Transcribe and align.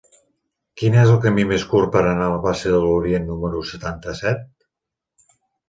Quin 0.81 0.95
és 1.01 1.11
el 1.15 1.19
camí 1.25 1.45
més 1.51 1.65
curt 1.73 1.91
per 1.97 2.01
anar 2.05 2.25
a 2.29 2.33
la 2.37 2.41
plaça 2.47 2.73
de 2.77 2.81
l'Orient 2.87 3.29
número 3.29 3.63
setanta-set? 3.75 4.45